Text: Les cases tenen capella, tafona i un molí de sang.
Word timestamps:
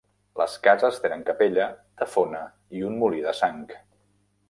Les 0.39 0.55
cases 0.67 0.97
tenen 1.03 1.21
capella, 1.27 1.69
tafona 2.01 2.43
i 2.81 2.85
un 2.91 3.01
molí 3.05 3.25
de 3.31 3.39
sang. 3.45 3.65